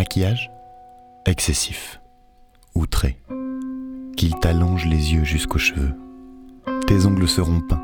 maquillage 0.00 0.50
Excessif. 1.26 2.00
Outré. 2.74 3.18
Qu'il 4.16 4.34
t'allonge 4.36 4.86
les 4.86 5.12
yeux 5.12 5.24
jusqu'aux 5.24 5.58
cheveux. 5.58 5.92
Tes 6.86 7.04
ongles 7.04 7.28
seront 7.28 7.60
peints. 7.60 7.82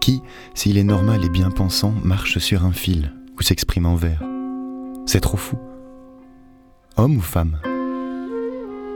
Qui, 0.00 0.22
s'il 0.54 0.78
est 0.78 0.84
normal 0.84 1.22
et 1.26 1.28
bien 1.28 1.50
pensant, 1.50 1.92
marche 2.04 2.38
sur 2.38 2.64
un 2.64 2.72
fil 2.72 3.12
ou 3.38 3.42
s'exprime 3.42 3.84
en 3.84 3.96
vers 3.96 4.22
C'est 5.04 5.20
trop 5.20 5.36
fou. 5.36 5.58
Homme 6.96 7.18
ou 7.18 7.20
femme? 7.20 7.58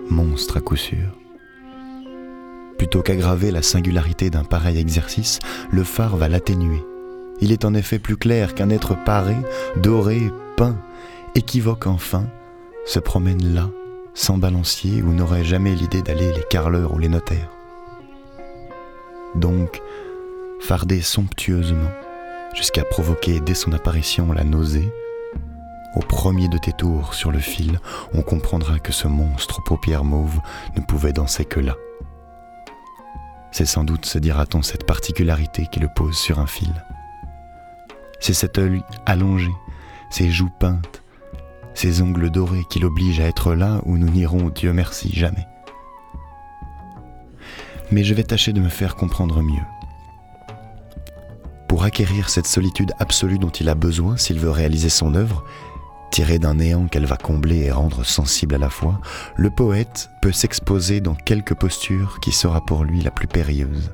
Monstre 0.09 0.57
à 0.57 0.61
coup 0.63 0.77
sûr. 0.77 1.15
Plutôt 2.79 3.03
qu'aggraver 3.03 3.51
la 3.51 3.61
singularité 3.61 4.31
d'un 4.31 4.45
pareil 4.45 4.79
exercice, 4.79 5.41
le 5.71 5.85
phare 5.85 6.17
va 6.17 6.31
l'atténuer. 6.31 6.83
Il 7.43 7.53
est 7.53 7.67
en 7.67 7.75
effet 7.75 7.99
plus 7.99 8.17
clair 8.17 8.55
qu'un 8.55 8.71
être 8.71 8.97
paré, 9.05 9.37
doré, 9.77 10.31
peint, 10.57 10.79
équivoque 11.35 11.87
enfin, 11.87 12.27
se 12.87 12.99
promène 12.99 13.55
là, 13.55 13.69
sans 14.15 14.39
balancier, 14.39 15.03
où 15.03 15.13
n'aurait 15.13 15.45
jamais 15.45 15.75
l'idée 15.75 16.03
d'aller 16.03 16.33
les 16.33 16.45
carleurs 16.51 16.95
ou 16.95 16.99
les 16.99 17.09
notaires. 17.09 17.51
Donc, 19.35 19.81
farder 20.61 21.01
somptueusement, 21.01 21.91
jusqu'à 22.55 22.85
provoquer 22.85 23.41
dès 23.41 23.55
son 23.55 23.73
apparition 23.73 24.33
la 24.33 24.45
nausée, 24.45 24.93
au 25.95 26.01
premier 26.01 26.49
de 26.49 26.59
tes 26.59 26.73
tours 26.73 27.15
sur 27.15 27.31
le 27.31 27.39
fil, 27.39 27.79
on 28.15 28.23
comprendra 28.23 28.79
que 28.79 28.93
ce 28.93 29.09
monstre 29.09 29.59
aux 29.59 29.63
paupières 29.63 30.05
mauves 30.05 30.41
ne 30.77 30.83
pouvait 30.83 31.13
danser 31.13 31.45
que 31.45 31.61
là. 31.61 31.77
C'est 33.51 33.67
sans 33.67 33.85
doute, 33.85 34.07
se 34.07 34.19
dira-t-on, 34.19 34.63
cette 34.63 34.87
particularité 34.87 35.67
qui 35.71 35.81
le 35.81 35.89
pose 35.95 36.17
sur 36.17 36.39
un 36.39 36.47
fil. 36.47 36.73
C'est 38.21 38.33
cet 38.33 38.57
œil 38.57 38.83
allongé, 39.05 39.51
ses 40.11 40.31
joues 40.31 40.53
peintes, 40.59 41.02
ses 41.83 42.01
ongles 42.01 42.31
dorés 42.31 42.65
qui 42.71 42.79
l'obligent 42.79 43.19
à 43.19 43.27
être 43.27 43.55
là 43.55 43.81
où 43.87 43.99
nous 43.99 44.09
n'irons, 44.09 44.51
Dieu 44.51 44.73
merci, 44.73 45.11
jamais. 45.13 45.49
Mais 47.91 48.05
je 48.05 48.15
vais 48.15 48.23
tâcher 48.23 48.53
de 48.53 48.61
me 48.61 48.69
faire 48.69 48.95
comprendre 48.95 49.43
mieux. 49.43 49.65
Pour 51.69 51.83
acquérir 51.83 52.29
cette 52.29 52.47
solitude 52.47 52.93
absolue 53.01 53.41
dont 53.41 53.51
il 53.51 53.69
a 53.69 53.75
besoin 53.75 54.17
s'il 54.17 54.39
veut 54.39 54.53
réaliser 54.53 54.91
son 54.91 55.17
œuvre, 55.17 55.45
tirée 56.13 56.39
d'un 56.39 56.55
néant 56.55 56.87
qu'elle 56.87 57.05
va 57.05 57.17
combler 57.17 57.65
et 57.65 57.73
rendre 57.73 58.05
sensible 58.05 58.55
à 58.55 58.59
la 58.59 58.71
fois, 58.71 59.01
le 59.35 59.51
poète 59.51 60.09
peut 60.21 60.31
s'exposer 60.31 61.01
dans 61.01 61.17
quelque 61.17 61.53
posture 61.53 62.21
qui 62.21 62.31
sera 62.31 62.65
pour 62.65 62.85
lui 62.85 63.01
la 63.01 63.11
plus 63.11 63.27
périlleuse. 63.27 63.93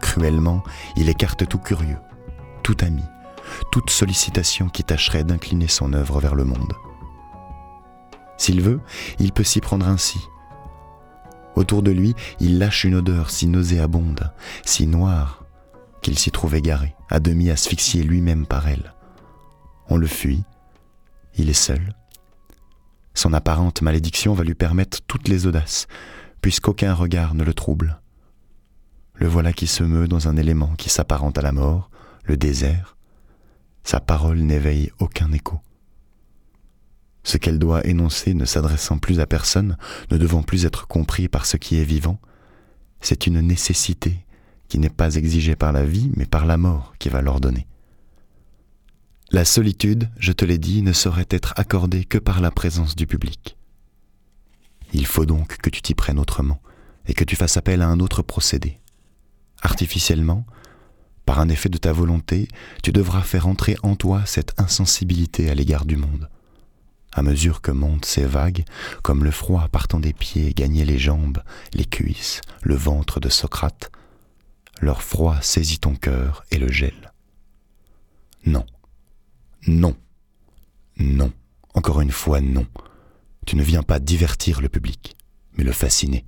Cruellement, 0.00 0.62
il 0.96 1.10
écarte 1.10 1.46
tout 1.46 1.58
curieux, 1.58 1.98
tout 2.62 2.76
ami, 2.80 3.04
toute 3.70 3.90
sollicitation 3.90 4.70
qui 4.70 4.82
tâcherait 4.82 5.24
d'incliner 5.24 5.68
son 5.68 5.92
œuvre 5.92 6.18
vers 6.18 6.34
le 6.34 6.44
monde. 6.44 6.72
S'il 8.42 8.60
veut, 8.60 8.80
il 9.20 9.30
peut 9.30 9.44
s'y 9.44 9.60
prendre 9.60 9.86
ainsi. 9.86 10.18
Autour 11.54 11.84
de 11.84 11.92
lui, 11.92 12.12
il 12.40 12.58
lâche 12.58 12.82
une 12.82 12.96
odeur 12.96 13.30
si 13.30 13.46
nauséabonde, 13.46 14.32
si 14.64 14.88
noire, 14.88 15.44
qu'il 16.00 16.18
s'y 16.18 16.32
trouve 16.32 16.56
égaré, 16.56 16.96
à 17.08 17.20
demi 17.20 17.50
asphyxié 17.50 18.02
lui-même 18.02 18.44
par 18.44 18.66
elle. 18.66 18.94
On 19.88 19.96
le 19.96 20.08
fuit, 20.08 20.42
il 21.36 21.50
est 21.50 21.52
seul. 21.52 21.94
Son 23.14 23.32
apparente 23.32 23.80
malédiction 23.80 24.34
va 24.34 24.42
lui 24.42 24.56
permettre 24.56 24.98
toutes 25.06 25.28
les 25.28 25.46
audaces, 25.46 25.86
puisqu'aucun 26.40 26.94
regard 26.94 27.36
ne 27.36 27.44
le 27.44 27.54
trouble. 27.54 28.00
Le 29.14 29.28
voilà 29.28 29.52
qui 29.52 29.68
se 29.68 29.84
meut 29.84 30.08
dans 30.08 30.26
un 30.26 30.36
élément 30.36 30.74
qui 30.74 30.90
s'apparente 30.90 31.38
à 31.38 31.42
la 31.42 31.52
mort, 31.52 31.90
le 32.24 32.36
désert. 32.36 32.96
Sa 33.84 34.00
parole 34.00 34.40
n'éveille 34.40 34.90
aucun 34.98 35.30
écho. 35.30 35.60
Ce 37.24 37.36
qu'elle 37.36 37.58
doit 37.58 37.86
énoncer 37.86 38.34
ne 38.34 38.44
s'adressant 38.44 38.98
plus 38.98 39.20
à 39.20 39.26
personne, 39.26 39.76
ne 40.10 40.18
devant 40.18 40.42
plus 40.42 40.66
être 40.66 40.86
compris 40.86 41.28
par 41.28 41.46
ce 41.46 41.56
qui 41.56 41.76
est 41.76 41.84
vivant, 41.84 42.20
c'est 43.00 43.26
une 43.26 43.40
nécessité 43.40 44.24
qui 44.68 44.78
n'est 44.78 44.88
pas 44.88 45.16
exigée 45.16 45.56
par 45.56 45.72
la 45.72 45.84
vie, 45.84 46.10
mais 46.16 46.26
par 46.26 46.46
la 46.46 46.56
mort 46.56 46.94
qui 46.98 47.08
va 47.08 47.20
l'ordonner. 47.20 47.66
La 49.30 49.44
solitude, 49.44 50.08
je 50.18 50.32
te 50.32 50.44
l'ai 50.44 50.58
dit, 50.58 50.82
ne 50.82 50.92
saurait 50.92 51.26
être 51.30 51.54
accordée 51.56 52.04
que 52.04 52.18
par 52.18 52.40
la 52.40 52.50
présence 52.50 52.96
du 52.96 53.06
public. 53.06 53.56
Il 54.92 55.06
faut 55.06 55.26
donc 55.26 55.56
que 55.58 55.70
tu 55.70 55.80
t'y 55.80 55.94
prennes 55.94 56.18
autrement 56.18 56.60
et 57.06 57.14
que 57.14 57.24
tu 57.24 57.36
fasses 57.36 57.56
appel 57.56 57.82
à 57.82 57.88
un 57.88 58.00
autre 58.00 58.22
procédé. 58.22 58.80
Artificiellement, 59.62 60.44
par 61.24 61.38
un 61.38 61.48
effet 61.48 61.68
de 61.68 61.78
ta 61.78 61.92
volonté, 61.92 62.48
tu 62.82 62.92
devras 62.92 63.22
faire 63.22 63.46
entrer 63.46 63.76
en 63.82 63.96
toi 63.96 64.22
cette 64.26 64.52
insensibilité 64.60 65.50
à 65.50 65.54
l'égard 65.54 65.86
du 65.86 65.96
monde. 65.96 66.28
À 67.12 67.22
mesure 67.22 67.60
que 67.60 67.70
montent 67.70 68.06
ces 68.06 68.24
vagues, 68.24 68.64
comme 69.02 69.24
le 69.24 69.30
froid 69.30 69.68
partant 69.68 70.00
des 70.00 70.12
pieds 70.14 70.54
gagnait 70.54 70.84
les 70.84 70.98
jambes, 70.98 71.42
les 71.74 71.84
cuisses, 71.84 72.40
le 72.62 72.74
ventre 72.74 73.20
de 73.20 73.28
Socrate, 73.28 73.90
leur 74.80 75.02
froid 75.02 75.40
saisit 75.42 75.78
ton 75.78 75.94
cœur 75.94 76.44
et 76.50 76.58
le 76.58 76.70
gèle. 76.70 77.12
Non, 78.46 78.64
non. 79.66 79.96
Non. 80.98 81.32
Encore 81.74 82.00
une 82.00 82.10
fois, 82.10 82.40
non. 82.40 82.66
Tu 83.46 83.56
ne 83.56 83.62
viens 83.62 83.82
pas 83.82 83.98
divertir 83.98 84.60
le 84.60 84.68
public, 84.68 85.16
mais 85.56 85.64
le 85.64 85.72
fasciner. 85.72 86.24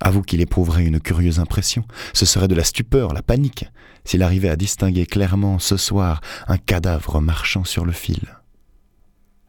Avoue 0.00 0.22
qu'il 0.22 0.40
éprouverait 0.40 0.84
une 0.84 1.00
curieuse 1.00 1.40
impression. 1.40 1.84
Ce 2.12 2.26
serait 2.26 2.48
de 2.48 2.54
la 2.54 2.64
stupeur, 2.64 3.12
la 3.12 3.22
panique, 3.22 3.66
s'il 4.04 4.22
arrivait 4.22 4.48
à 4.48 4.56
distinguer 4.56 5.06
clairement 5.06 5.58
ce 5.58 5.76
soir 5.76 6.20
un 6.46 6.58
cadavre 6.58 7.20
marchant 7.20 7.64
sur 7.64 7.84
le 7.84 7.92
fil. 7.92 8.37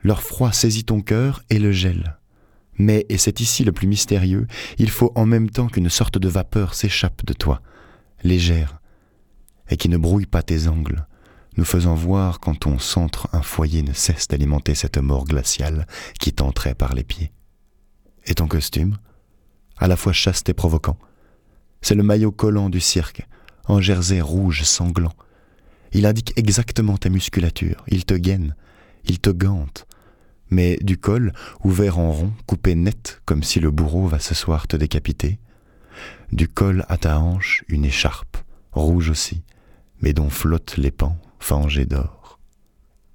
Leur 0.02 0.22
froid 0.22 0.52
saisit 0.52 0.86
ton 0.86 1.02
cœur 1.02 1.44
et 1.50 1.60
le 1.60 1.72
gèle. 1.72 2.18
Mais, 2.78 3.06
et 3.10 3.18
c'est 3.18 3.42
ici 3.42 3.66
le 3.66 3.74
plus 3.74 3.88
mystérieux, 3.88 4.48
il 4.78 4.90
faut 4.90 5.12
en 5.16 5.26
même 5.26 5.50
temps 5.50 5.68
qu'une 5.68 5.90
sorte 5.90 6.18
de 6.18 6.30
vapeur 6.30 6.74
s'échappe 6.74 7.26
de 7.26 7.34
toi, 7.34 7.62
légère, 8.24 8.80
et 9.70 9.76
qui 9.76 9.90
ne 9.90 9.98
brouille 9.98 10.26
pas 10.26 10.44
tes 10.44 10.68
angles, 10.68 11.06
nous 11.58 11.66
faisant 11.66 11.94
voir 11.94 12.40
quand 12.40 12.56
ton 12.56 12.80
centre 12.80 13.28
un 13.34 13.42
foyer 13.42 13.84
ne 13.84 13.92
cesse 13.92 14.30
d'alimenter 14.30 14.76
cette 14.76 14.98
mort 14.98 15.26
glaciale 15.26 15.88
qui 16.20 16.32
t'entrait 16.32 16.76
par 16.76 16.94
les 16.94 17.04
pieds. 17.04 17.34
Et 18.26 18.36
ton 18.36 18.48
costume, 18.48 18.98
à 19.78 19.88
la 19.88 19.98
fois 19.98 20.14
chaste 20.14 20.48
et 20.48 20.54
provoquant, 20.54 20.98
c'est 21.82 21.96
le 21.96 22.04
maillot 22.04 22.32
collant 22.32 22.70
du 22.70 22.80
cirque, 22.80 23.28
en 23.68 23.82
jersey 23.82 24.22
rouge 24.22 24.64
sanglant. 24.64 25.14
Il 25.92 26.06
indique 26.06 26.34
exactement 26.38 26.98
ta 26.98 27.10
musculature, 27.10 27.84
il 27.88 28.06
te 28.06 28.14
gaine, 28.14 28.56
il 29.06 29.20
te 29.20 29.30
gante, 29.30 29.86
mais 30.50 30.78
du 30.82 30.98
col, 30.98 31.34
ouvert 31.64 32.00
en 32.00 32.12
rond, 32.12 32.34
coupé 32.46 32.76
net 32.76 33.22
comme 33.26 33.44
si 33.44 33.60
le 33.60 33.72
bourreau 33.72 34.08
va 34.08 34.20
ce 34.20 34.36
soir 34.36 34.68
te 34.68 34.78
décapiter, 34.78 35.40
du 36.32 36.48
col 36.48 36.86
à 36.90 36.98
ta 36.98 37.20
hanche 37.20 37.64
une 37.68 37.86
écharpe, 37.86 38.38
rouge 38.72 39.10
aussi, 39.10 39.44
mais 40.02 40.14
dont 40.14 40.30
flottent 40.30 40.78
les 40.78 40.92
pans 40.92 41.18
fangé 41.40 41.86
d'or. 41.86 42.40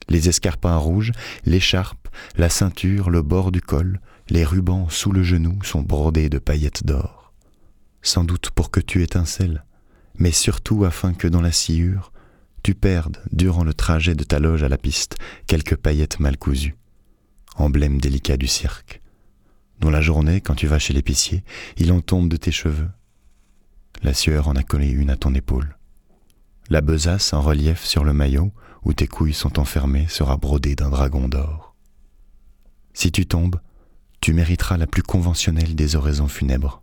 Les 0.09 0.29
escarpins 0.29 0.77
rouges, 0.77 1.13
l'écharpe, 1.47 2.09
la 2.37 2.49
ceinture, 2.49 3.11
le 3.11 3.23
bord 3.23 3.53
du 3.53 3.61
col, 3.61 4.01
les 4.29 4.45
rubans 4.45 4.89
sous 4.91 5.13
le 5.13 5.23
genou 5.23 5.63
sont 5.63 5.83
brodés 5.83 6.29
de 6.29 6.39
paillettes 6.39 6.85
d'or. 6.85 7.33
Sans 8.03 8.25
doute 8.25 8.51
pour 8.51 8.71
que 8.71 8.81
tu 8.81 9.03
étincelles, 9.03 9.65
mais 10.17 10.33
surtout 10.33 10.85
afin 10.85 11.15
que 11.15 11.29
dans 11.29 11.41
la 11.41 11.53
sciure, 11.53 12.13
tu 12.63 12.75
perdes, 12.75 13.19
durant 13.33 13.65
le 13.65 13.75
trajet 13.75 14.15
de 14.15 14.25
ta 14.25 14.39
loge 14.39 14.63
à 14.63 14.69
la 14.69 14.79
piste, 14.79 15.17
quelques 15.47 15.77
paillettes 15.77 16.21
mal 16.21 16.37
cousues, 16.37 16.77
emblème 17.57 18.01
délicat 18.01 18.37
du 18.37 18.47
cirque, 18.47 19.01
dont 19.81 19.91
la 19.91 20.01
journée, 20.01 20.41
quand 20.41 20.55
tu 20.55 20.67
vas 20.67 20.79
chez 20.79 20.93
l'épicier, 20.93 21.45
il 21.77 21.93
en 21.93 22.01
tombe 22.01 22.29
de 22.29 22.37
tes 22.37 22.53
cheveux. 22.53 22.91
La 24.03 24.15
sueur 24.15 24.49
en 24.49 24.57
a 24.57 24.63
collé 24.63 24.89
une 24.89 25.11
à 25.11 25.17
ton 25.17 25.35
épaule. 25.35 25.77
La 26.71 26.81
besace 26.81 27.33
en 27.33 27.41
relief 27.41 27.85
sur 27.85 28.05
le 28.05 28.13
maillot, 28.13 28.53
où 28.85 28.93
tes 28.93 29.07
couilles 29.07 29.35
sont 29.35 29.59
enfermées, 29.59 30.07
sera 30.09 30.37
brodée 30.37 30.75
d'un 30.75 30.91
dragon 30.91 31.29
d'or. 31.29 31.75
Si 32.93 33.13
tu 33.13 33.27
tombes, 33.27 33.61
tu 34.21 34.33
mériteras 34.33 34.77
la 34.77 34.87
plus 34.87 35.03
conventionnelle 35.03 35.75
des 35.75 35.97
oraisons 35.97 36.29
funèbres. 36.29 36.83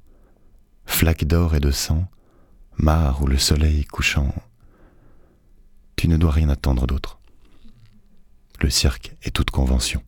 Flaque 0.85 1.25
d'or 1.25 1.55
et 1.55 1.59
de 1.59 1.71
sang, 1.71 2.07
mare 2.77 3.21
ou 3.21 3.27
le 3.27 3.37
soleil 3.37 3.85
couchant, 3.85 4.33
tu 5.95 6.07
ne 6.07 6.17
dois 6.17 6.31
rien 6.31 6.49
attendre 6.49 6.87
d'autre. 6.87 7.19
Le 8.59 8.69
cirque 8.69 9.15
est 9.23 9.31
toute 9.31 9.51
convention. 9.51 10.03